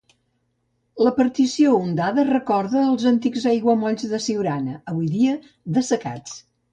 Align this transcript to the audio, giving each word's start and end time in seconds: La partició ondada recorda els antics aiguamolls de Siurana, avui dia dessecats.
La 1.07 1.11
partició 1.17 1.73
ondada 1.87 2.23
recorda 2.29 2.79
els 2.85 3.05
antics 3.11 3.45
aiguamolls 3.51 4.07
de 4.15 4.21
Siurana, 4.29 4.79
avui 4.93 5.11
dia 5.19 5.37
dessecats. 5.77 6.35